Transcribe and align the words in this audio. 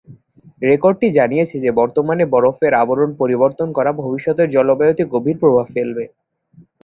রেকর্ডটি 0.61 1.07
জানিয়েছে 1.17 1.55
যে 1.63 1.71
বর্তমান 1.79 2.17
বরফের 2.33 2.73
আবরণ 2.81 3.09
পরিবর্তন 3.21 3.67
করা 3.77 3.91
ভবিষ্যতের 4.01 4.47
জলবায়ুতে 4.55 5.03
গভীর 5.13 5.37
প্রভাব 5.41 5.65
ফেলবে। 5.75 6.03